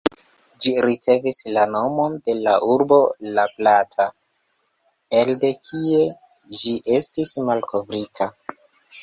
[0.63, 2.97] Ĝi ricevis la nomon de la urbo
[3.35, 4.09] "La Plata",
[5.21, 6.01] elde kie
[6.63, 8.31] ĝi estis malkovrita.